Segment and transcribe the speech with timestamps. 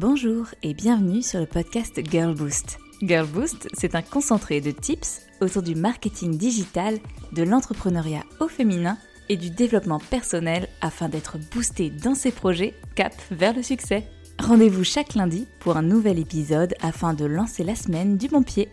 [0.00, 2.78] Bonjour et bienvenue sur le podcast Girl Boost.
[3.02, 6.98] Girl Boost, c'est un concentré de tips autour du marketing digital,
[7.32, 8.96] de l'entrepreneuriat au féminin
[9.28, 14.08] et du développement personnel afin d'être boosté dans ses projets cap vers le succès.
[14.38, 18.70] Rendez-vous chaque lundi pour un nouvel épisode afin de lancer la semaine du bon pied.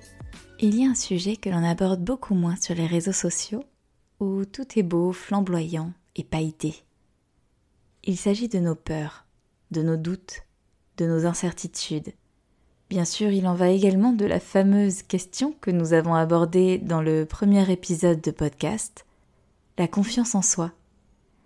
[0.61, 3.65] Il y a un sujet que l'on aborde beaucoup moins sur les réseaux sociaux
[4.21, 6.85] où tout est beau, flamboyant et pailleté.
[8.05, 9.25] Il s'agit de nos peurs,
[9.71, 10.46] de nos doutes,
[10.97, 12.13] de nos incertitudes.
[12.89, 17.01] Bien sûr, il en va également de la fameuse question que nous avons abordée dans
[17.01, 19.05] le premier épisode de podcast,
[19.77, 20.71] la confiance en soi.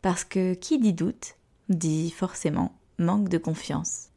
[0.02, 1.36] Parce que qui dit doute
[1.70, 4.10] dit forcément manque de confiance.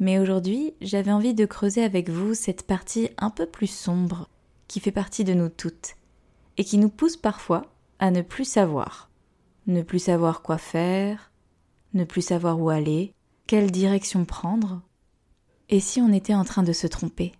[0.00, 4.28] Mais aujourd'hui, j'avais envie de creuser avec vous cette partie un peu plus sombre
[4.66, 5.94] qui fait partie de nous toutes
[6.56, 7.62] et qui nous pousse parfois
[7.98, 9.08] à ne plus savoir.
[9.66, 11.30] Ne plus savoir quoi faire,
[11.94, 13.14] ne plus savoir où aller,
[13.46, 14.80] quelle direction prendre?
[15.68, 17.32] Et si on était en train de se tromper?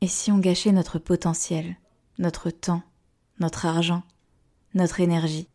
[0.00, 1.76] Et si on gâchait notre potentiel,
[2.18, 2.82] notre temps,
[3.38, 4.02] notre argent,
[4.74, 5.48] notre énergie?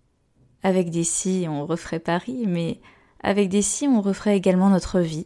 [0.62, 2.80] Avec des si, on referait Paris, mais
[3.22, 5.26] avec des si, on referait également notre vie,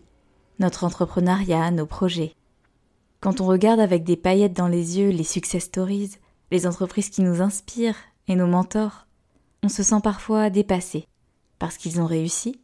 [0.59, 2.33] notre entrepreneuriat, nos projets.
[3.19, 6.11] Quand on regarde avec des paillettes dans les yeux les success stories,
[6.49, 7.97] les entreprises qui nous inspirent
[8.29, 9.05] et nos mentors,
[9.63, 11.07] on se sent parfois dépassé
[11.59, 12.60] parce qu'ils ont réussi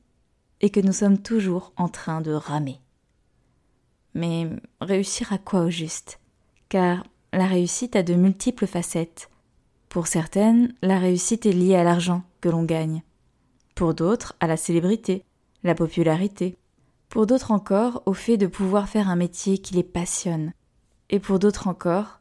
[0.61, 2.79] et que nous sommes toujours en train de ramer.
[4.13, 4.49] Mais
[4.81, 6.19] réussir à quoi au juste?
[6.69, 9.29] Car la réussite a de multiples facettes.
[9.89, 13.03] Pour certaines, la réussite est liée à l'argent que l'on gagne.
[13.75, 15.23] Pour d'autres, à la célébrité,
[15.63, 16.57] la popularité.
[17.09, 20.51] Pour d'autres encore, au fait de pouvoir faire un métier qui les passionne.
[21.09, 22.19] Et pour d'autres encore,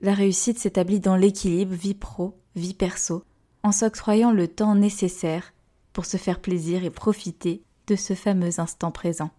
[0.00, 3.22] la réussite s'établit dans l'équilibre vie pro, vie perso,
[3.62, 5.51] en s'octroyant le temps nécessaire
[5.92, 9.30] pour se faire plaisir et profiter de ce fameux instant présent.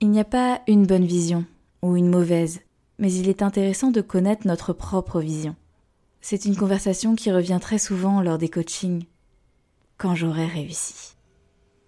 [0.00, 1.44] Il n'y a pas une bonne vision
[1.82, 2.60] ou une mauvaise,
[2.98, 5.56] mais il est intéressant de connaître notre propre vision.
[6.20, 9.04] C'est une conversation qui revient très souvent lors des coachings.
[9.96, 11.14] Quand j'aurai réussi.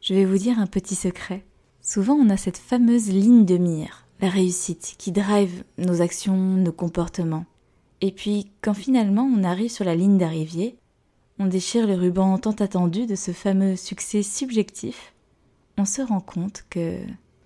[0.00, 1.44] Je vais vous dire un petit secret.
[1.82, 6.72] Souvent on a cette fameuse ligne de mire, la réussite, qui drive nos actions, nos
[6.72, 7.46] comportements.
[8.00, 10.76] Et puis, quand finalement on arrive sur la ligne d'arrivée,
[11.38, 15.14] on déchire le ruban tant attendu de ce fameux succès subjectif,
[15.76, 16.98] on se rend compte que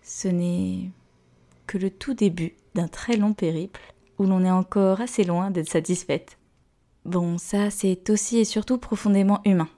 [0.03, 0.91] ce n'est
[1.67, 3.81] que le tout début d'un très long périple
[4.19, 6.39] où l'on est encore assez loin d'être satisfaite.
[7.05, 9.69] Bon, ça c'est aussi et surtout profondément humain,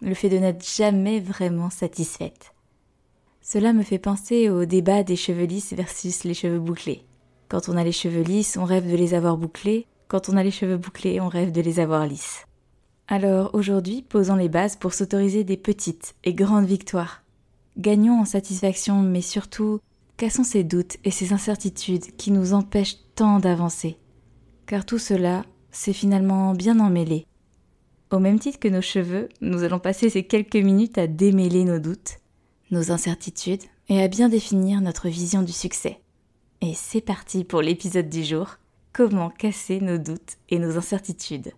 [0.00, 2.54] le fait de n'être jamais vraiment satisfaite.
[3.42, 7.04] Cela me fait penser au débat des cheveux lisses versus les cheveux bouclés.
[7.48, 10.42] Quand on a les cheveux lisses, on rêve de les avoir bouclés, quand on a
[10.42, 12.46] les cheveux bouclés, on rêve de les avoir lisses.
[13.06, 17.22] Alors aujourd'hui, posons les bases pour s'autoriser des petites et grandes victoires.
[17.76, 19.80] Gagnons en satisfaction, mais surtout,
[20.16, 23.98] cassons ces doutes et ces incertitudes qui nous empêchent tant d'avancer.
[24.66, 27.26] Car tout cela, c'est finalement bien emmêlé.
[28.10, 31.80] Au même titre que nos cheveux, nous allons passer ces quelques minutes à démêler nos
[31.80, 32.20] doutes,
[32.70, 36.00] nos incertitudes et à bien définir notre vision du succès.
[36.62, 38.56] Et c'est parti pour l'épisode du jour,
[38.94, 41.52] comment casser nos doutes et nos incertitudes?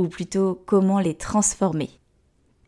[0.00, 1.90] Ou plutôt comment les transformer.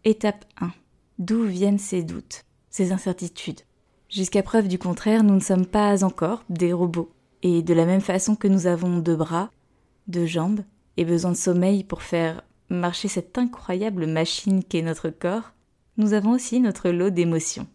[0.05, 0.71] Étape 1.
[1.19, 3.61] D'où viennent ces doutes, ces incertitudes?
[4.09, 7.11] Jusqu'à preuve du contraire, nous ne sommes pas encore des robots.
[7.43, 9.51] Et de la même façon que nous avons deux bras,
[10.07, 10.61] deux jambes
[10.97, 15.53] et besoin de sommeil pour faire marcher cette incroyable machine qu'est notre corps,
[15.97, 17.67] nous avons aussi notre lot d'émotions.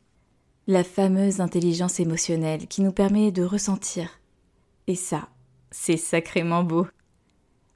[0.67, 4.19] La fameuse intelligence émotionnelle qui nous permet de ressentir.
[4.87, 5.29] Et ça,
[5.71, 6.87] c'est sacrément beau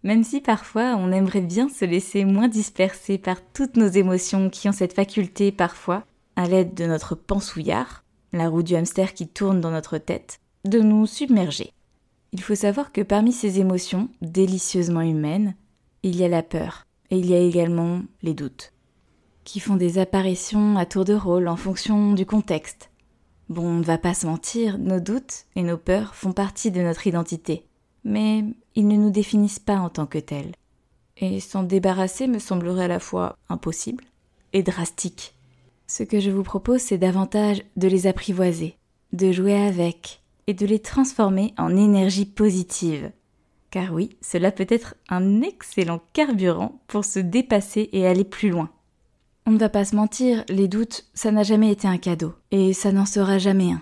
[0.03, 4.67] même si parfois on aimerait bien se laisser moins disperser par toutes nos émotions qui
[4.67, 6.03] ont cette faculté parfois,
[6.35, 8.03] à l'aide de notre pensouillard,
[8.33, 11.71] la roue du hamster qui tourne dans notre tête, de nous submerger.
[12.33, 15.55] Il faut savoir que parmi ces émotions délicieusement humaines,
[16.03, 18.73] il y a la peur, et il y a également les doutes,
[19.43, 22.89] qui font des apparitions à tour de rôle en fonction du contexte.
[23.49, 26.81] Bon, on ne va pas se mentir, nos doutes et nos peurs font partie de
[26.81, 27.65] notre identité
[28.03, 28.43] mais
[28.75, 30.53] ils ne nous définissent pas en tant que tels.
[31.17, 34.03] Et s'en débarrasser me semblerait à la fois impossible
[34.53, 35.35] et drastique.
[35.87, 38.77] Ce que je vous propose, c'est davantage de les apprivoiser,
[39.13, 43.11] de jouer avec et de les transformer en énergie positive.
[43.69, 48.69] Car oui, cela peut être un excellent carburant pour se dépasser et aller plus loin.
[49.45, 52.73] On ne va pas se mentir, les doutes, ça n'a jamais été un cadeau, et
[52.73, 53.81] ça n'en sera jamais un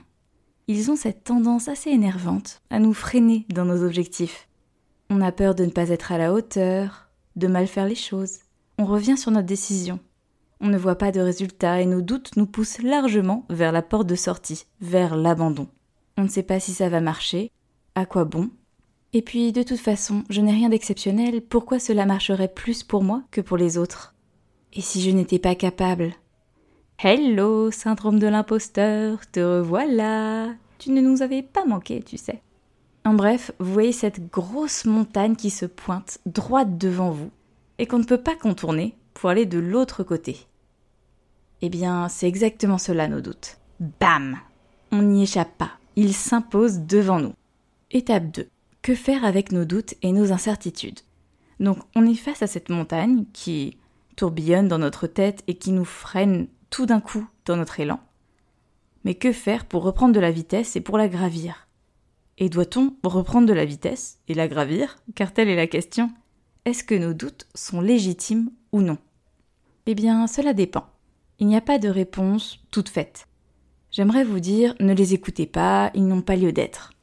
[0.69, 4.47] ils ont cette tendance assez énervante à nous freiner dans nos objectifs.
[5.09, 8.41] On a peur de ne pas être à la hauteur, de mal faire les choses.
[8.77, 9.99] On revient sur notre décision.
[10.61, 14.05] On ne voit pas de résultat et nos doutes nous poussent largement vers la porte
[14.05, 15.67] de sortie, vers l'abandon.
[16.17, 17.49] On ne sait pas si ça va marcher.
[17.95, 18.51] À quoi bon
[19.13, 21.41] Et puis, de toute façon, je n'ai rien d'exceptionnel.
[21.41, 24.13] Pourquoi cela marcherait plus pour moi que pour les autres?
[24.73, 26.13] Et si je n'étais pas capable?
[27.01, 30.49] Hello, syndrome de l'imposteur, te revoilà.
[30.79, 32.41] Tu ne nous avais pas manqué, tu sais.
[33.05, 37.31] En bref, vous voyez cette grosse montagne qui se pointe droite devant vous
[37.77, 40.39] et qu'on ne peut pas contourner pour aller de l'autre côté.
[41.61, 43.59] Eh bien, c'est exactement cela nos doutes.
[44.01, 44.35] Bam
[44.91, 45.71] On n'y échappe pas.
[45.95, 47.33] Ils s'imposent devant nous.
[47.91, 48.49] Étape 2.
[48.81, 50.99] Que faire avec nos doutes et nos incertitudes?
[51.61, 53.77] Donc, on est face à cette montagne qui
[54.17, 57.99] tourbillonne dans notre tête et qui nous freine tout d'un coup dans notre élan.
[59.03, 61.67] Mais que faire pour reprendre de la vitesse et pour la gravir?
[62.37, 64.97] Et doit-on reprendre de la vitesse et la gravir?
[65.15, 66.11] Car telle est la question.
[66.65, 68.97] Est-ce que nos doutes sont légitimes ou non?
[69.85, 70.85] Eh bien, cela dépend.
[71.39, 73.27] Il n'y a pas de réponse toute faite.
[73.91, 76.93] J'aimerais vous dire, ne les écoutez pas, ils n'ont pas lieu d'être.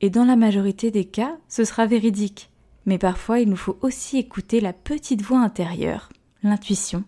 [0.00, 2.50] Et dans la majorité des cas, ce sera véridique.
[2.86, 6.10] Mais parfois, il nous faut aussi écouter la petite voix intérieure,
[6.42, 7.04] l'intuition,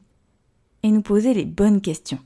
[0.85, 2.21] et nous poser les bonnes questions.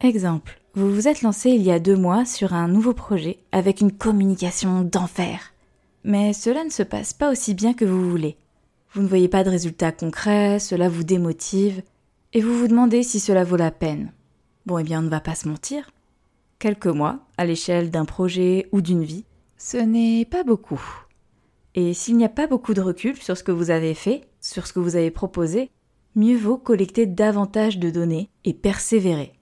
[0.00, 3.80] Exemple, vous vous êtes lancé il y a deux mois sur un nouveau projet avec
[3.80, 5.54] une communication d'enfer.
[6.02, 8.36] Mais cela ne se passe pas aussi bien que vous voulez.
[8.92, 11.82] Vous ne voyez pas de résultats concrets, cela vous démotive,
[12.32, 14.12] et vous vous demandez si cela vaut la peine.
[14.66, 15.90] Bon, eh bien, on ne va pas se mentir.
[16.58, 19.24] Quelques mois, à l'échelle d'un projet ou d'une vie,
[19.56, 20.82] ce n'est pas beaucoup.
[21.76, 24.66] Et s'il n'y a pas beaucoup de recul sur ce que vous avez fait, sur
[24.66, 25.70] ce que vous avez proposé,
[26.18, 29.32] mieux vaut collecter davantage de données et persévérer.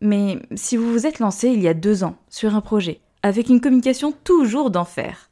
[0.00, 3.48] Mais si vous vous êtes lancé il y a deux ans sur un projet, avec
[3.48, 5.30] une communication toujours d'enfer,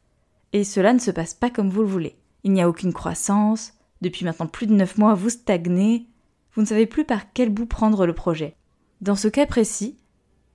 [0.53, 3.73] et cela ne se passe pas comme vous le voulez, il n'y a aucune croissance,
[4.03, 6.07] depuis maintenant plus de neuf mois vous stagnez,
[6.55, 8.55] vous ne savez plus par quel bout prendre le projet.
[9.01, 9.97] Dans ce cas précis,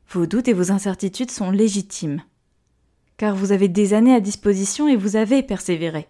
[0.09, 2.21] vos doutes et vos incertitudes sont légitimes.
[3.17, 6.07] Car vous avez des années à disposition et vous avez persévéré.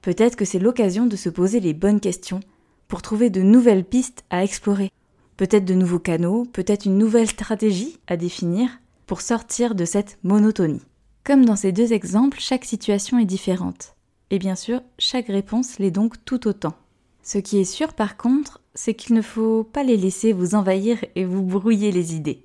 [0.00, 2.40] Peut-être que c'est l'occasion de se poser les bonnes questions
[2.88, 4.90] pour trouver de nouvelles pistes à explorer,
[5.36, 8.70] peut-être de nouveaux canaux, peut-être une nouvelle stratégie à définir
[9.06, 10.82] pour sortir de cette monotonie.
[11.24, 13.94] Comme dans ces deux exemples, chaque situation est différente.
[14.30, 16.74] Et bien sûr, chaque réponse l'est donc tout autant.
[17.22, 21.04] Ce qui est sûr par contre, c'est qu'il ne faut pas les laisser vous envahir
[21.14, 22.44] et vous brouiller les idées.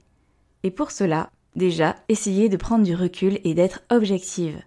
[0.63, 4.62] Et pour cela, déjà, essayez de prendre du recul et d'être objective.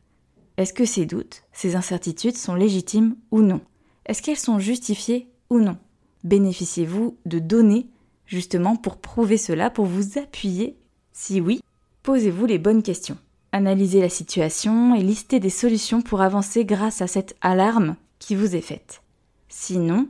[0.59, 3.61] Est-ce que ces doutes, ces incertitudes sont légitimes ou non?
[4.05, 5.77] Est-ce qu'elles sont justifiées ou non
[6.25, 7.87] Bénéficiez-vous de données
[8.27, 10.77] justement pour prouver cela, pour vous appuyer
[11.13, 11.61] Si oui,
[12.03, 13.19] posez-vous les bonnes questions.
[13.53, 18.57] Analysez la situation et listez des solutions pour avancer grâce à cette alarme qui vous
[18.57, 19.03] est faite.
[19.49, 20.09] Sinon,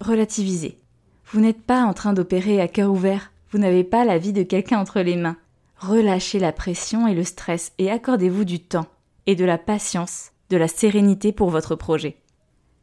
[0.00, 0.78] relativisez.
[1.32, 4.44] Vous n'êtes pas en train d'opérer à cœur ouvert, vous n'avez pas la vie de
[4.44, 5.36] quelqu'un entre les mains.
[5.78, 8.86] Relâchez la pression et le stress et accordez-vous du temps
[9.26, 12.16] et de la patience, de la sérénité pour votre projet.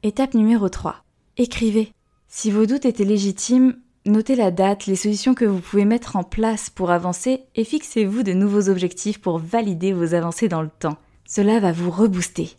[0.04, 1.04] Étape numéro 3.
[1.38, 1.94] Écrivez.
[2.34, 3.76] Si vos doutes étaient légitimes,
[4.06, 8.24] notez la date, les solutions que vous pouvez mettre en place pour avancer et fixez-vous
[8.24, 10.98] de nouveaux objectifs pour valider vos avancées dans le temps.
[11.26, 12.52] Cela va vous rebooster.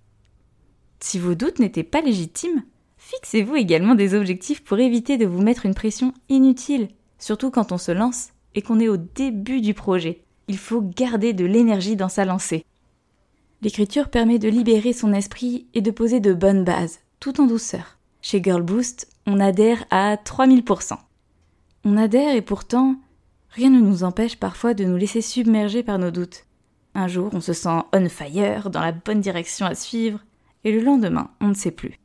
[1.01, 2.65] Si vos doutes n'étaient pas légitimes,
[2.99, 7.79] fixez-vous également des objectifs pour éviter de vous mettre une pression inutile, surtout quand on
[7.79, 10.23] se lance et qu'on est au début du projet.
[10.49, 12.67] Il faut garder de l'énergie dans sa lancée.
[13.63, 17.97] L'écriture permet de libérer son esprit et de poser de bonnes bases, tout en douceur.
[18.23, 20.97] Chez Girl Boost, on adhère à 3000%.
[21.85, 22.95] On adhère et pourtant,
[23.51, 26.47] rien ne nous empêche parfois de nous laisser submerger par nos doutes.
[26.95, 30.21] Un jour, on se sent on fire, dans la bonne direction à suivre,
[30.63, 31.99] et le lendemain, on ne sait plus.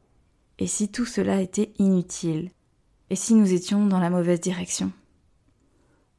[0.58, 2.50] Et si tout cela était inutile?
[3.12, 4.92] Et si nous étions dans la mauvaise direction?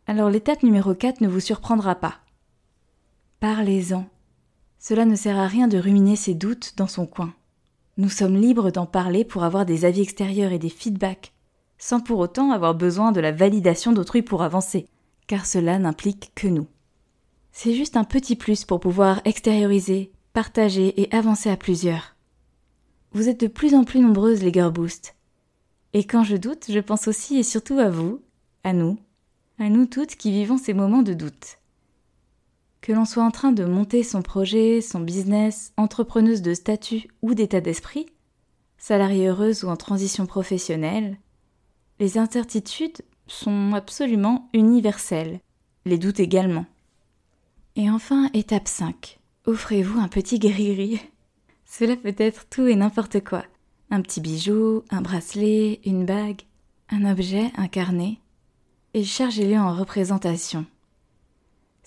[0.06, 2.20] Alors l'étape numéro 4 ne vous surprendra pas.
[3.40, 4.06] Parlez-en.
[4.78, 7.34] Cela ne sert à rien de ruminer ses doutes dans son coin.
[7.98, 11.32] Nous sommes libres d'en parler pour avoir des avis extérieurs et des feedbacks,
[11.78, 14.86] sans pour autant avoir besoin de la validation d'autrui pour avancer,
[15.26, 16.68] car cela n'implique que nous.
[17.50, 22.14] C'est juste un petit plus pour pouvoir extérioriser, partager et avancer à plusieurs.
[23.10, 25.16] Vous êtes de plus en plus nombreuses les Girl Boost.
[25.92, 28.22] Et quand je doute, je pense aussi et surtout à vous,
[28.62, 28.96] à nous,
[29.58, 31.57] à nous toutes qui vivons ces moments de doute.
[32.80, 37.34] Que l'on soit en train de monter son projet, son business, entrepreneuse de statut ou
[37.34, 38.06] d'état d'esprit,
[38.78, 41.18] salariée heureuse ou en transition professionnelle,
[41.98, 45.40] les incertitudes sont absolument universelles,
[45.84, 46.66] les doutes également.
[47.76, 49.18] Et enfin, étape 5.
[49.46, 51.00] Offrez-vous un petit gris
[51.64, 53.44] Cela peut être tout et n'importe quoi.
[53.90, 56.42] Un petit bijou, un bracelet, une bague,
[56.90, 58.18] un objet, un carnet.
[58.94, 60.66] Et chargez-le en représentation.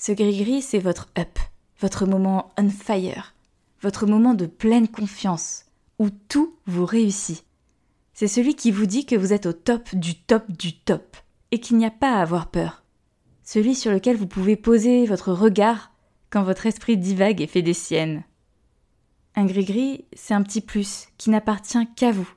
[0.03, 1.37] Ce gris-gris, c'est votre up,
[1.79, 3.35] votre moment on fire,
[3.83, 5.65] votre moment de pleine confiance,
[5.99, 7.45] où tout vous réussit.
[8.15, 11.17] C'est celui qui vous dit que vous êtes au top du top du top,
[11.51, 12.83] et qu'il n'y a pas à avoir peur.
[13.43, 15.91] Celui sur lequel vous pouvez poser votre regard
[16.31, 18.23] quand votre esprit divague et fait des siennes.
[19.35, 22.33] Un gris-gris, c'est un petit plus qui n'appartient qu'à vous.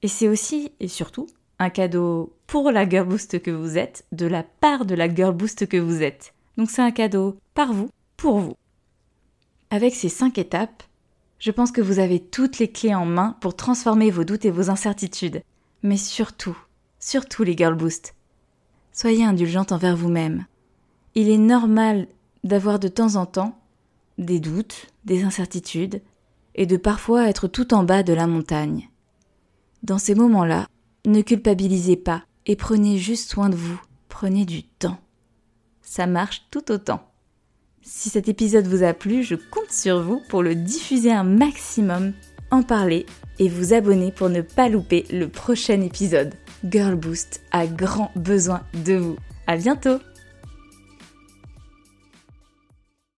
[0.00, 1.26] Et c'est aussi, et surtout,
[1.58, 5.34] un cadeau pour la girl boost que vous êtes, de la part de la girl
[5.34, 6.32] boost que vous êtes.
[6.56, 8.54] Donc c'est un cadeau par vous, pour vous.
[9.70, 10.82] Avec ces cinq étapes,
[11.38, 14.50] je pense que vous avez toutes les clés en main pour transformer vos doutes et
[14.50, 15.42] vos incertitudes.
[15.82, 16.56] Mais surtout,
[16.98, 18.14] surtout les girl boost,
[18.92, 20.46] soyez indulgente envers vous-même.
[21.14, 22.08] Il est normal
[22.44, 23.58] d'avoir de temps en temps
[24.18, 26.00] des doutes, des incertitudes,
[26.54, 28.88] et de parfois être tout en bas de la montagne.
[29.82, 30.66] Dans ces moments-là,
[31.04, 34.98] ne culpabilisez pas et prenez juste soin de vous, prenez du temps.
[35.86, 37.00] Ça marche tout autant.
[37.80, 42.12] Si cet épisode vous a plu, je compte sur vous pour le diffuser un maximum,
[42.50, 43.06] en parler
[43.38, 46.34] et vous abonner pour ne pas louper le prochain épisode.
[46.68, 49.16] Girl Boost a grand besoin de vous.
[49.46, 50.00] À bientôt!